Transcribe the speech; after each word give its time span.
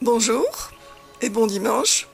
Bonjour 0.00 0.46
et 1.22 1.28
bon 1.28 1.48
dimanche. 1.48 2.06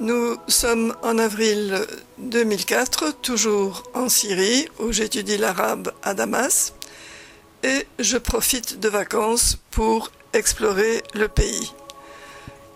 Nous 0.00 0.36
sommes 0.48 0.92
en 1.04 1.16
avril 1.16 1.86
2004, 2.18 3.20
toujours 3.22 3.84
en 3.94 4.08
Syrie, 4.08 4.68
où 4.80 4.90
j'étudie 4.90 5.38
l'arabe 5.38 5.92
à 6.02 6.14
Damas, 6.14 6.72
et 7.62 7.86
je 8.00 8.18
profite 8.18 8.80
de 8.80 8.88
vacances 8.88 9.58
pour 9.70 10.10
explorer 10.32 11.04
le 11.14 11.28
pays. 11.28 11.72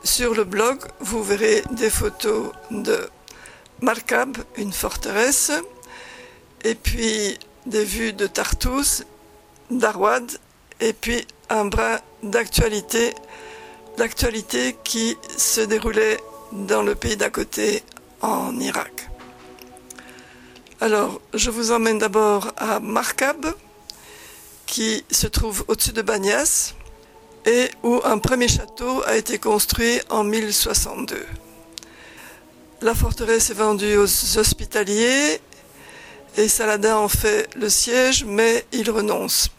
Sur 0.04 0.34
le 0.34 0.44
blog, 0.44 0.78
vous 1.00 1.24
verrez 1.24 1.64
des 1.72 1.90
photos 1.90 2.52
de 2.70 3.08
Markab, 3.80 4.38
une 4.56 4.72
forteresse, 4.72 5.50
et 6.62 6.76
puis 6.76 7.40
des 7.66 7.84
vues 7.84 8.12
de 8.12 8.28
Tartous, 8.28 9.02
d'Arwad, 9.68 10.30
et 10.78 10.92
puis 10.92 11.26
un 11.50 11.64
brin 11.64 11.98
d'actualité, 12.22 13.14
d'actualité 13.96 14.76
qui 14.84 15.16
se 15.36 15.60
déroulait 15.60 16.18
dans 16.52 16.82
le 16.82 16.94
pays 16.94 17.16
d'à 17.16 17.30
côté, 17.30 17.82
en 18.20 18.58
Irak. 18.60 19.08
Alors, 20.80 21.20
je 21.34 21.50
vous 21.50 21.72
emmène 21.72 21.98
d'abord 21.98 22.52
à 22.56 22.80
Markab, 22.80 23.46
qui 24.66 25.04
se 25.10 25.26
trouve 25.26 25.64
au-dessus 25.68 25.92
de 25.92 26.02
Bagnas, 26.02 26.74
et 27.46 27.70
où 27.82 28.00
un 28.04 28.18
premier 28.18 28.48
château 28.48 29.02
a 29.06 29.16
été 29.16 29.38
construit 29.38 30.00
en 30.10 30.24
1062. 30.24 31.26
La 32.80 32.94
forteresse 32.94 33.50
est 33.50 33.54
vendue 33.54 33.96
aux 33.96 34.38
hospitaliers 34.38 35.40
et 36.36 36.48
Saladin 36.48 36.96
en 36.96 37.08
fait 37.08 37.48
le 37.56 37.68
siège, 37.68 38.24
mais 38.24 38.64
il 38.72 38.90
renonce. 38.90 39.50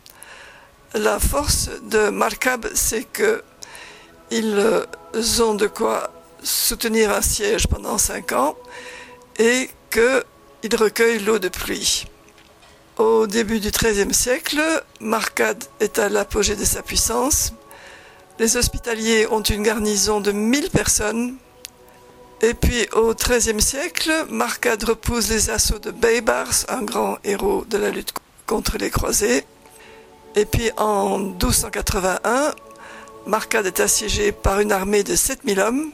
La 0.94 1.20
force 1.20 1.70
de 1.84 2.10
Markab, 2.10 2.68
c'est 2.74 3.04
que 3.04 3.44
ils 4.34 5.44
ont 5.44 5.54
de 5.54 5.68
quoi 5.68 6.12
soutenir 6.41 7.12
un 7.12 7.21
siège 7.21 7.68
pendant 7.68 7.98
cinq 7.98 8.32
ans 8.32 8.55
et 9.38 9.70
qu'ils 9.91 10.76
recueillent 10.76 11.24
l'eau 11.24 11.40
de 11.40 11.49
pluie. 11.49 12.05
Au 12.98 13.27
début 13.27 13.60
du 13.60 13.72
XIIIe 13.72 14.13
siècle, 14.13 14.62
Markad 14.99 15.63
est 15.80 15.99
à 15.99 16.10
l'apogée 16.10 16.55
de 16.55 16.66
sa 16.66 16.82
puissance. 16.82 17.54
Les 18.40 18.57
hospitaliers 18.57 19.27
ont 19.27 19.41
une 19.41 19.63
garnison 19.63 20.20
de 20.20 20.32
1000 20.32 20.70
personnes. 20.70 21.38
Et 22.41 22.54
puis 22.54 22.88
au 22.94 23.13
XIIIe 23.13 23.62
siècle, 23.62 24.12
Markad 24.29 24.84
repousse 24.84 25.29
les 25.29 25.50
assauts 25.50 25.79
de 25.79 25.91
Baybars, 25.91 26.66
un 26.70 26.82
grand 26.82 27.18
héros 27.24 27.66
de 27.70 27.77
la 27.77 27.90
lutte 27.90 28.13
contre 28.46 28.77
les 28.77 28.90
croisés. 28.90 29.44
Et 30.35 30.46
puis 30.46 30.72
en 30.77 31.20
1281, 31.20 32.54
Markad 33.26 33.66
est 33.66 33.79
assiégé 33.79 34.32
par 34.32 34.60
une 34.60 34.71
armée 34.71 35.04
de 35.04 35.16
7000 35.16 35.60
hommes. 35.60 35.91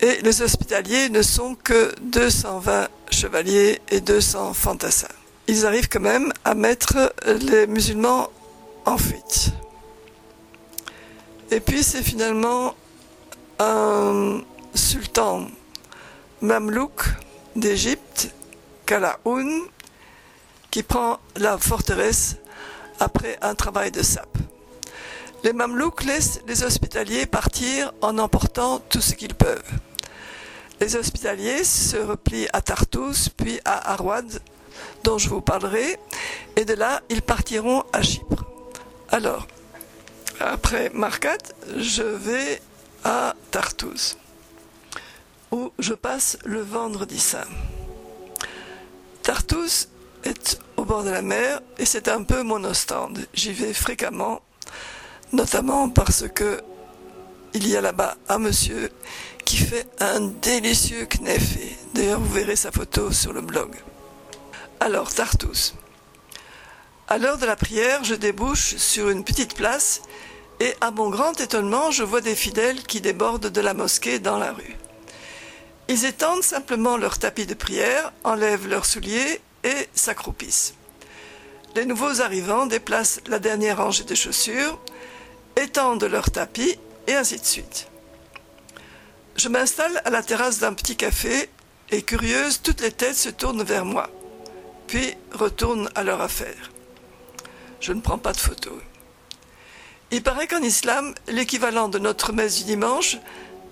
Et 0.00 0.20
les 0.22 0.42
hospitaliers 0.42 1.08
ne 1.08 1.22
sont 1.22 1.54
que 1.54 1.94
220 2.02 2.88
chevaliers 3.10 3.80
et 3.88 4.00
200 4.00 4.52
fantassins. 4.52 5.08
Ils 5.48 5.64
arrivent 5.64 5.88
quand 5.88 6.00
même 6.00 6.32
à 6.44 6.54
mettre 6.54 7.14
les 7.26 7.66
musulmans 7.66 8.30
en 8.84 8.98
fuite. 8.98 9.52
Et 11.50 11.60
puis 11.60 11.82
c'est 11.82 12.02
finalement 12.02 12.74
un 13.58 14.42
sultan 14.74 15.46
mamelouk 16.42 17.04
d'Égypte, 17.54 18.30
Kalaoun, 18.84 19.62
qui 20.70 20.82
prend 20.82 21.18
la 21.36 21.56
forteresse 21.56 22.36
après 23.00 23.38
un 23.40 23.54
travail 23.54 23.90
de 23.90 24.02
sape. 24.02 24.36
Les 25.46 25.52
mamelouks 25.52 26.02
laissent 26.02 26.40
les 26.48 26.64
hospitaliers 26.64 27.24
partir 27.24 27.92
en 28.00 28.18
emportant 28.18 28.80
tout 28.80 29.00
ce 29.00 29.14
qu'ils 29.14 29.36
peuvent. 29.36 29.62
Les 30.80 30.96
hospitaliers 30.96 31.62
se 31.62 31.96
replient 31.96 32.48
à 32.52 32.60
Tartous, 32.60 33.30
puis 33.36 33.60
à 33.64 33.92
Arwad, 33.92 34.42
dont 35.04 35.18
je 35.18 35.28
vous 35.28 35.40
parlerai, 35.40 36.00
et 36.56 36.64
de 36.64 36.74
là, 36.74 37.00
ils 37.10 37.22
partiront 37.22 37.84
à 37.92 38.02
Chypre. 38.02 38.44
Alors, 39.08 39.46
après 40.40 40.90
Marcat, 40.92 41.38
je 41.76 42.02
vais 42.02 42.60
à 43.04 43.36
Tartous, 43.52 44.16
où 45.52 45.70
je 45.78 45.94
passe 45.94 46.38
le 46.44 46.60
vendredi 46.60 47.20
saint. 47.20 47.46
Tartous 49.22 49.86
est 50.24 50.58
au 50.76 50.84
bord 50.84 51.04
de 51.04 51.10
la 51.10 51.22
mer 51.22 51.60
et 51.78 51.86
c'est 51.86 52.08
un 52.08 52.24
peu 52.24 52.42
mon 52.42 52.64
ostende. 52.64 53.28
J'y 53.32 53.52
vais 53.52 53.72
fréquemment, 53.72 54.40
notamment 55.32 55.88
parce 55.88 56.24
que 56.28 56.60
il 57.54 57.66
y 57.68 57.76
a 57.76 57.80
là-bas 57.80 58.16
un 58.28 58.38
monsieur 58.38 58.90
qui 59.44 59.56
fait 59.56 59.86
un 60.00 60.20
délicieux 60.20 61.06
kneffé. 61.06 61.76
D'ailleurs, 61.94 62.20
vous 62.20 62.32
verrez 62.32 62.56
sa 62.56 62.70
photo 62.70 63.12
sur 63.12 63.32
le 63.32 63.40
blog. 63.40 63.74
Alors, 64.80 65.12
Tartous. 65.12 65.74
À 67.08 67.18
l'heure 67.18 67.38
de 67.38 67.46
la 67.46 67.56
prière, 67.56 68.04
je 68.04 68.14
débouche 68.14 68.76
sur 68.76 69.08
une 69.08 69.24
petite 69.24 69.54
place 69.54 70.02
et 70.60 70.74
à 70.80 70.90
mon 70.90 71.08
grand 71.08 71.40
étonnement, 71.40 71.90
je 71.90 72.02
vois 72.02 72.20
des 72.20 72.34
fidèles 72.34 72.82
qui 72.82 73.00
débordent 73.00 73.46
de 73.46 73.60
la 73.60 73.74
mosquée 73.74 74.18
dans 74.18 74.38
la 74.38 74.52
rue. 74.52 74.76
Ils 75.88 76.04
étendent 76.04 76.42
simplement 76.42 76.96
leur 76.96 77.18
tapis 77.18 77.46
de 77.46 77.54
prière, 77.54 78.12
enlèvent 78.24 78.66
leurs 78.66 78.86
souliers 78.86 79.40
et 79.62 79.88
s'accroupissent. 79.94 80.74
Les 81.76 81.86
nouveaux 81.86 82.20
arrivants 82.20 82.66
déplacent 82.66 83.20
la 83.28 83.38
dernière 83.38 83.76
rangée 83.76 84.04
de 84.04 84.14
chaussures, 84.14 84.80
étendent 85.56 86.04
leur 86.04 86.30
tapis 86.30 86.78
et 87.06 87.14
ainsi 87.14 87.38
de 87.38 87.44
suite. 87.44 87.88
Je 89.36 89.48
m'installe 89.48 90.00
à 90.04 90.10
la 90.10 90.22
terrasse 90.22 90.60
d'un 90.60 90.72
petit 90.72 90.96
café 90.96 91.50
et 91.90 92.02
curieuse, 92.02 92.62
toutes 92.62 92.80
les 92.80 92.90
têtes 92.90 93.16
se 93.16 93.28
tournent 93.28 93.62
vers 93.62 93.84
moi, 93.84 94.10
puis 94.86 95.14
retournent 95.32 95.90
à 95.94 96.02
leur 96.02 96.20
affaire. 96.20 96.70
Je 97.80 97.92
ne 97.92 98.00
prends 98.00 98.18
pas 98.18 98.32
de 98.32 98.38
photos. 98.38 98.80
Il 100.10 100.22
paraît 100.22 100.46
qu'en 100.46 100.62
islam, 100.62 101.14
l'équivalent 101.28 101.88
de 101.88 101.98
notre 101.98 102.32
messe 102.32 102.58
du 102.58 102.64
dimanche 102.64 103.18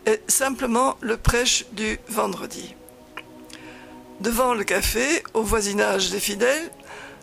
est 0.05 0.29
simplement 0.31 0.97
le 1.01 1.17
prêche 1.17 1.65
du 1.73 1.99
vendredi. 2.09 2.75
Devant 4.21 4.55
le 4.55 4.65
café, 4.65 5.23
au 5.33 5.43
voisinage 5.43 6.11
des 6.11 6.21
fidèles, 6.21 6.71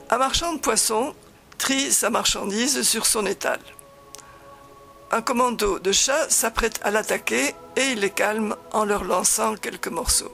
un 0.09 0.17
marchand 0.17 0.53
de 0.53 0.59
poissons 0.59 1.13
trie 1.57 1.91
sa 1.91 2.09
marchandise 2.09 2.81
sur 2.81 3.05
son 3.05 3.25
étal. 3.25 3.59
Un 5.13 5.21
commando 5.21 5.77
de 5.77 5.91
chats 5.91 6.29
s'apprête 6.29 6.79
à 6.83 6.89
l'attaquer 6.89 7.53
et 7.75 7.81
il 7.91 7.99
les 7.99 8.11
calme 8.11 8.55
en 8.71 8.85
leur 8.85 9.03
lançant 9.03 9.57
quelques 9.57 9.89
morceaux. 9.89 10.33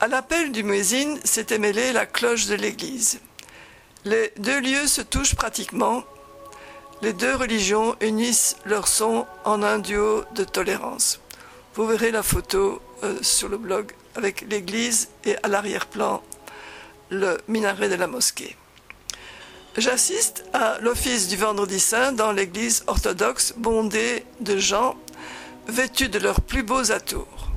À 0.00 0.08
l'appel 0.08 0.50
du 0.50 0.64
muezzin 0.64 1.14
s'était 1.22 1.58
mêlée 1.58 1.92
la 1.92 2.06
cloche 2.06 2.46
de 2.46 2.56
l'église. 2.56 3.20
Les 4.04 4.32
deux 4.36 4.60
lieux 4.60 4.88
se 4.88 5.00
touchent 5.00 5.36
pratiquement. 5.36 6.02
Les 7.02 7.12
deux 7.12 7.36
religions 7.36 7.94
unissent 8.00 8.56
leur 8.64 8.88
son 8.88 9.26
en 9.44 9.62
un 9.62 9.78
duo 9.78 10.24
de 10.34 10.42
tolérance. 10.42 11.20
Vous 11.76 11.86
verrez 11.86 12.10
la 12.10 12.24
photo 12.24 12.82
euh, 13.04 13.16
sur 13.22 13.48
le 13.48 13.58
blog 13.58 13.92
avec 14.16 14.40
l'église 14.50 15.08
et 15.24 15.36
à 15.44 15.46
l'arrière-plan 15.46 16.20
le 17.10 17.38
minaret 17.46 17.88
de 17.88 17.94
la 17.94 18.08
mosquée. 18.08 18.56
J'assiste 19.78 20.44
à 20.52 20.76
l'office 20.80 21.28
du 21.28 21.36
vendredi 21.36 21.80
saint 21.80 22.12
dans 22.12 22.30
l'église 22.30 22.84
orthodoxe 22.88 23.54
bondée 23.56 24.26
de 24.40 24.58
gens 24.58 24.96
vêtus 25.66 26.10
de 26.10 26.18
leurs 26.18 26.42
plus 26.42 26.62
beaux 26.62 26.92
atours. 26.92 27.48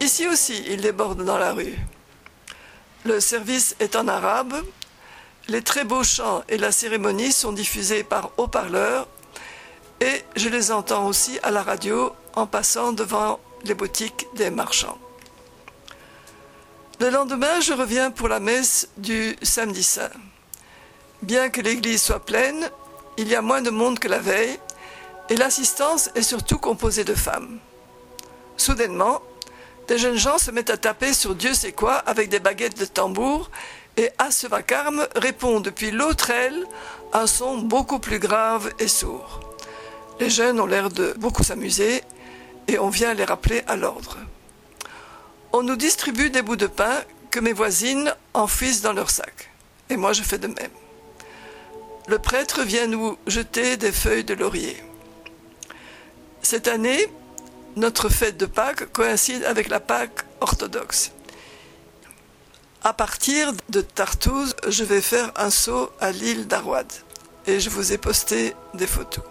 Ici 0.00 0.26
aussi, 0.26 0.64
ils 0.68 0.80
débordent 0.80 1.24
dans 1.24 1.36
la 1.36 1.52
rue. 1.52 1.76
Le 3.04 3.20
service 3.20 3.76
est 3.78 3.94
en 3.94 4.08
arabe. 4.08 4.54
Les 5.48 5.60
très 5.60 5.84
beaux 5.84 6.02
chants 6.02 6.44
et 6.48 6.56
la 6.56 6.72
cérémonie 6.72 7.32
sont 7.32 7.52
diffusés 7.52 8.04
par 8.04 8.30
haut-parleurs 8.38 9.06
et 10.00 10.24
je 10.34 10.48
les 10.48 10.72
entends 10.72 11.06
aussi 11.06 11.38
à 11.42 11.50
la 11.50 11.62
radio 11.62 12.12
en 12.34 12.46
passant 12.46 12.92
devant 12.92 13.38
les 13.64 13.74
boutiques 13.74 14.28
des 14.34 14.50
marchands. 14.50 14.98
Le 17.00 17.10
lendemain, 17.10 17.60
je 17.60 17.74
reviens 17.74 18.10
pour 18.10 18.28
la 18.28 18.40
messe 18.40 18.88
du 18.96 19.36
samedi 19.42 19.82
saint. 19.82 20.10
Bien 21.22 21.50
que 21.50 21.60
l'église 21.60 22.02
soit 22.02 22.24
pleine, 22.24 22.68
il 23.16 23.28
y 23.28 23.36
a 23.36 23.42
moins 23.42 23.62
de 23.62 23.70
monde 23.70 24.00
que 24.00 24.08
la 24.08 24.18
veille, 24.18 24.58
et 25.30 25.36
l'assistance 25.36 26.10
est 26.16 26.22
surtout 26.22 26.58
composée 26.58 27.04
de 27.04 27.14
femmes. 27.14 27.60
Soudainement, 28.56 29.22
des 29.86 29.98
jeunes 29.98 30.16
gens 30.16 30.38
se 30.38 30.50
mettent 30.50 30.70
à 30.70 30.76
taper 30.76 31.12
sur 31.12 31.36
Dieu 31.36 31.54
sait 31.54 31.70
quoi 31.70 31.94
avec 31.94 32.28
des 32.28 32.40
baguettes 32.40 32.76
de 32.76 32.86
tambour, 32.86 33.52
et 33.96 34.10
à 34.18 34.32
ce 34.32 34.48
vacarme 34.48 35.06
répond 35.14 35.60
depuis 35.60 35.92
l'autre 35.92 36.30
aile 36.30 36.66
un 37.12 37.28
son 37.28 37.58
beaucoup 37.58 38.00
plus 38.00 38.18
grave 38.18 38.72
et 38.80 38.88
sourd. 38.88 39.38
Les 40.18 40.28
jeunes 40.28 40.58
ont 40.58 40.66
l'air 40.66 40.90
de 40.90 41.14
beaucoup 41.18 41.44
s'amuser, 41.44 42.02
et 42.66 42.80
on 42.80 42.88
vient 42.88 43.14
les 43.14 43.24
rappeler 43.24 43.62
à 43.68 43.76
l'ordre. 43.76 44.18
On 45.52 45.62
nous 45.62 45.76
distribue 45.76 46.30
des 46.30 46.42
bouts 46.42 46.56
de 46.56 46.66
pain 46.66 47.04
que 47.30 47.38
mes 47.38 47.52
voisines 47.52 48.12
enfouissent 48.34 48.82
dans 48.82 48.92
leur 48.92 49.10
sac, 49.10 49.52
et 49.88 49.96
moi 49.96 50.12
je 50.12 50.22
fais 50.22 50.38
de 50.38 50.48
même 50.48 50.81
le 52.12 52.18
prêtre 52.18 52.60
vient 52.62 52.88
nous 52.88 53.16
jeter 53.26 53.78
des 53.78 53.90
feuilles 53.90 54.22
de 54.22 54.34
laurier. 54.34 54.76
Cette 56.42 56.68
année, 56.68 57.08
notre 57.74 58.10
fête 58.10 58.36
de 58.36 58.44
Pâques 58.44 58.92
coïncide 58.92 59.44
avec 59.44 59.70
la 59.70 59.80
Pâques 59.80 60.26
orthodoxe. 60.42 61.12
À 62.84 62.92
partir 62.92 63.54
de 63.70 63.80
Tartouse, 63.80 64.54
je 64.68 64.84
vais 64.84 65.00
faire 65.00 65.32
un 65.36 65.48
saut 65.48 65.90
à 66.02 66.12
l'île 66.12 66.46
d'Arwad 66.46 66.92
et 67.46 67.60
je 67.60 67.70
vous 67.70 67.94
ai 67.94 67.96
posté 67.96 68.54
des 68.74 68.86
photos. 68.86 69.24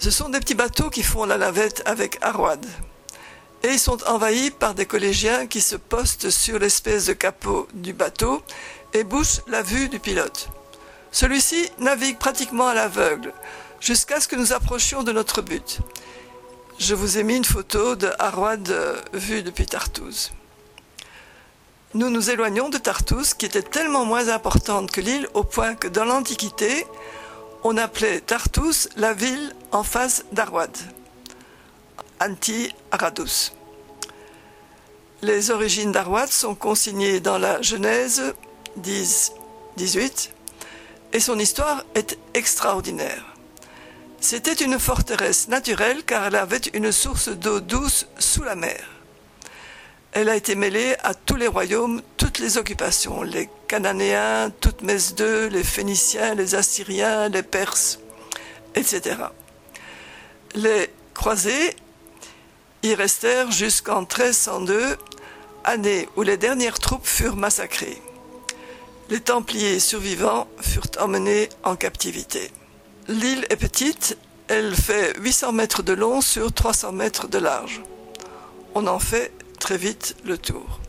Ce 0.00 0.10
sont 0.10 0.30
des 0.30 0.40
petits 0.40 0.54
bateaux 0.54 0.88
qui 0.88 1.02
font 1.02 1.26
la 1.26 1.36
navette 1.36 1.82
avec 1.84 2.16
Arwad. 2.22 2.64
Et 3.64 3.68
ils 3.68 3.78
sont 3.78 4.02
envahis 4.04 4.50
par 4.50 4.72
des 4.72 4.86
collégiens 4.86 5.46
qui 5.46 5.60
se 5.60 5.76
postent 5.76 6.30
sur 6.30 6.58
l'espèce 6.58 7.04
de 7.04 7.12
capot 7.12 7.68
du 7.74 7.92
bateau 7.92 8.42
et 8.94 9.04
bouchent 9.04 9.42
la 9.46 9.60
vue 9.60 9.90
du 9.90 10.00
pilote. 10.00 10.48
Celui-ci 11.10 11.70
navigue 11.78 12.18
pratiquement 12.18 12.68
à 12.68 12.74
l'aveugle 12.74 13.32
jusqu'à 13.80 14.20
ce 14.20 14.28
que 14.28 14.36
nous 14.36 14.52
approchions 14.52 15.02
de 15.02 15.12
notre 15.12 15.42
but. 15.42 15.78
Je 16.78 16.94
vous 16.94 17.18
ai 17.18 17.22
mis 17.22 17.36
une 17.36 17.44
photo 17.44 17.96
de 17.96 18.10
Arwad 18.18 18.68
euh, 18.70 19.00
vue 19.12 19.42
depuis 19.42 19.66
Tartouse. 19.66 20.30
Nous 21.94 22.10
nous 22.10 22.30
éloignons 22.30 22.68
de 22.68 22.78
Tartouse 22.78 23.34
qui 23.34 23.46
était 23.46 23.62
tellement 23.62 24.04
moins 24.04 24.28
importante 24.28 24.90
que 24.90 25.00
l'île 25.00 25.26
au 25.34 25.42
point 25.42 25.74
que 25.74 25.88
dans 25.88 26.04
l'Antiquité, 26.04 26.86
on 27.64 27.76
appelait 27.76 28.20
Tartus 28.20 28.88
la 28.96 29.14
ville 29.14 29.54
en 29.72 29.82
face 29.82 30.24
d'Arwad, 30.30 30.70
Anti-Aradus. 32.20 33.52
Les 35.22 35.50
origines 35.50 35.90
d'Arwad 35.90 36.28
sont 36.28 36.54
consignées 36.54 37.18
dans 37.18 37.38
la 37.38 37.60
Genèse 37.62 38.34
10, 38.76 39.32
18 39.76 40.37
et 41.12 41.20
son 41.20 41.38
histoire 41.38 41.84
est 41.94 42.18
extraordinaire. 42.34 43.24
C'était 44.20 44.52
une 44.52 44.78
forteresse 44.78 45.48
naturelle 45.48 46.02
car 46.04 46.26
elle 46.26 46.36
avait 46.36 46.58
une 46.74 46.90
source 46.92 47.28
d'eau 47.28 47.60
douce 47.60 48.06
sous 48.18 48.42
la 48.42 48.56
mer. 48.56 48.84
Elle 50.12 50.28
a 50.28 50.36
été 50.36 50.54
mêlée 50.54 50.96
à 51.04 51.14
tous 51.14 51.36
les 51.36 51.46
royaumes, 51.46 52.02
toutes 52.16 52.38
les 52.38 52.58
occupations, 52.58 53.22
les 53.22 53.48
Cananéens, 53.68 54.50
toute 54.60 54.82
Mesdeux, 54.82 55.46
les 55.46 55.62
Phéniciens, 55.62 56.34
les 56.34 56.54
Assyriens, 56.54 57.28
les 57.28 57.42
Perses, 57.42 58.00
etc. 58.74 59.16
Les 60.54 60.90
croisés 61.14 61.76
y 62.82 62.94
restèrent 62.94 63.50
jusqu'en 63.50 64.00
1302, 64.00 64.96
année 65.64 66.08
où 66.16 66.22
les 66.22 66.36
dernières 66.36 66.78
troupes 66.78 67.06
furent 67.06 67.36
massacrées. 67.36 68.00
Les 69.10 69.20
Templiers 69.20 69.80
survivants 69.80 70.48
furent 70.60 70.90
emmenés 71.00 71.48
en 71.64 71.76
captivité. 71.76 72.50
L'île 73.08 73.46
est 73.48 73.56
petite, 73.56 74.18
elle 74.48 74.76
fait 74.76 75.18
800 75.18 75.52
mètres 75.52 75.82
de 75.82 75.94
long 75.94 76.20
sur 76.20 76.52
300 76.52 76.92
mètres 76.92 77.26
de 77.26 77.38
large. 77.38 77.80
On 78.74 78.86
en 78.86 78.98
fait 78.98 79.32
très 79.58 79.78
vite 79.78 80.14
le 80.26 80.36
tour. 80.36 80.80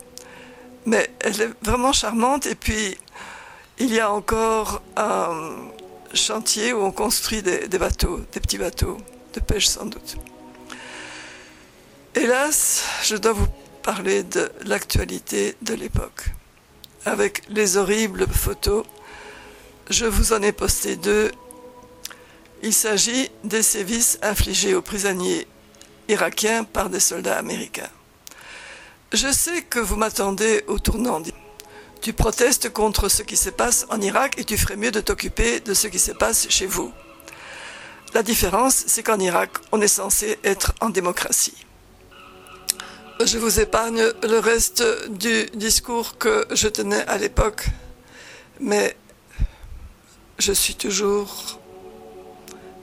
Mais 0.86 1.10
elle 1.22 1.40
est 1.40 1.50
vraiment 1.62 1.94
charmante 1.94 2.46
et 2.46 2.56
puis 2.56 2.98
il 3.78 3.94
y 3.94 4.02
a 4.02 4.12
encore 4.12 4.82
un 4.98 5.56
chantier 6.14 6.74
où 6.74 6.84
on 6.84 6.92
construit 6.92 7.42
des, 7.42 7.68
bateaux, 7.78 8.20
des 8.34 8.42
petits 8.42 8.58
bateaux 8.58 8.98
de 9.34 9.40
pêche 9.40 9.68
sans 9.68 9.86
doute. 9.86 10.18
Hélas, 12.16 12.84
je 13.04 13.16
dois 13.16 13.32
vous 13.32 13.48
parler 13.82 14.24
de 14.24 14.52
l'actualité 14.66 15.56
de 15.62 15.74
l'époque. 15.74 16.32
Avec 17.06 17.44
les 17.50 17.78
horribles 17.78 18.28
photos, 18.28 18.86
je 19.90 20.06
vous 20.06 20.34
en 20.34 20.42
ai 20.42 20.52
posté 20.52 20.98
deux. 20.98 21.32
Il 22.62 22.74
s'agit 22.74 23.32
des 23.46 23.64
sévices 23.64 24.20
infligés 24.22 24.76
aux 24.76 24.82
prisonniers 24.82 25.48
irakiens 26.10 26.66
par 26.66 26.90
des 26.90 27.00
soldats 27.00 27.38
américains. 27.38 27.90
Je 29.14 29.32
sais 29.32 29.62
que 29.62 29.80
vous 29.80 29.96
m'attendez 29.96 30.64
au 30.68 30.78
tournant. 30.78 31.22
Tu 32.02 32.12
protestes 32.12 32.72
contre 32.72 33.08
ce 33.08 33.24
qui 33.24 33.38
se 33.38 33.50
passe 33.50 33.86
en 33.90 34.02
Irak 34.02 34.38
et 34.38 34.44
tu 34.44 34.58
ferais 34.58 34.76
mieux 34.76 34.92
de 34.92 35.00
t'occuper 35.00 35.62
de 35.62 35.74
ce 35.74 35.88
qui 35.88 36.00
se 36.00 36.12
passe 36.12 36.48
chez 36.50 36.66
vous. 36.66 36.92
La 38.14 38.24
différence, 38.24 38.84
c'est 38.88 39.04
qu'en 39.04 39.20
Irak, 39.20 39.52
on 39.72 39.80
est 39.80 39.88
censé 39.88 40.38
être 40.44 40.74
en 40.82 40.90
démocratie. 40.90 41.66
Je 43.26 43.38
vous 43.38 43.60
épargne 43.60 44.02
le 44.24 44.40
reste 44.40 44.82
du 45.10 45.46
discours 45.54 46.18
que 46.18 46.48
je 46.52 46.70
tenais 46.70 47.06
à 47.06 47.18
l'époque, 47.18 47.66
mais 48.62 48.96
je 50.38 50.54
suis 50.54 50.76
toujours 50.76 51.60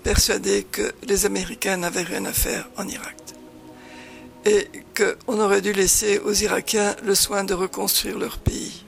persuadé 0.05 0.65
que 0.65 0.93
les 1.05 1.25
Américains 1.25 1.79
n'avaient 1.79 2.03
rien 2.03 2.27
à 2.27 2.35
faire 2.35 2.69
en 2.77 2.87
Irak 2.87 3.17
et 4.45 4.69
qu'on 4.95 5.41
aurait 5.41 5.63
dû 5.63 5.73
laisser 5.73 6.19
aux 6.19 6.35
Irakiens 6.35 6.95
le 7.03 7.15
soin 7.15 7.43
de 7.43 7.55
reconstruire 7.55 8.19
leur 8.19 8.37
pays. 8.37 8.85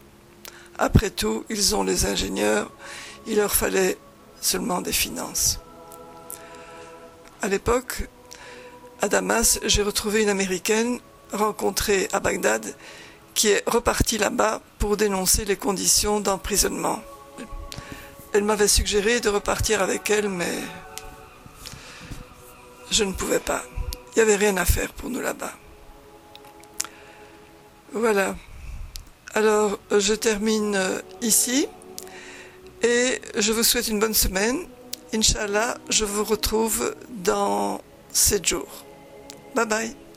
Après 0.76 1.10
tout, 1.10 1.46
ils 1.48 1.74
ont 1.74 1.82
les 1.82 2.04
ingénieurs, 2.04 2.70
il 3.26 3.38
leur 3.38 3.54
fallait 3.54 3.96
seulement 4.42 4.82
des 4.82 4.92
finances. 4.92 5.60
À 7.40 7.48
l'époque, 7.48 8.06
à 9.00 9.08
Damas, 9.08 9.60
j'ai 9.64 9.82
retrouvé 9.82 10.22
une 10.22 10.28
Américaine 10.28 11.00
rencontrée 11.32 12.08
à 12.12 12.20
Bagdad 12.20 12.74
qui 13.34 13.48
est 13.48 13.62
repartie 13.66 14.18
là-bas 14.18 14.60
pour 14.78 14.96
dénoncer 14.96 15.44
les 15.44 15.56
conditions 15.56 16.20
d'emprisonnement. 16.20 17.00
Elle 18.32 18.44
m'avait 18.44 18.68
suggéré 18.68 19.20
de 19.20 19.28
repartir 19.28 19.80
avec 19.80 20.10
elle, 20.10 20.28
mais 20.28 20.58
je 22.90 23.04
ne 23.04 23.12
pouvais 23.12 23.38
pas. 23.38 23.62
Il 24.10 24.16
n'y 24.16 24.22
avait 24.22 24.36
rien 24.36 24.56
à 24.56 24.64
faire 24.64 24.92
pour 24.92 25.08
nous 25.08 25.20
là-bas. 25.20 25.52
Voilà. 27.92 28.34
Alors, 29.34 29.78
je 29.96 30.14
termine 30.14 30.74
euh, 30.74 31.00
ici 31.22 31.68
et 32.82 33.20
je 33.36 33.52
vous 33.52 33.62
souhaite 33.62 33.88
une 33.88 34.00
bonne 34.00 34.14
semaine. 34.14 34.66
Inch'Allah, 35.14 35.78
je 35.88 36.04
vous 36.04 36.24
retrouve 36.24 36.94
dans 37.08 37.80
7 38.12 38.46
jours. 38.46 38.84
Bye 39.54 39.66
bye. 39.66 40.07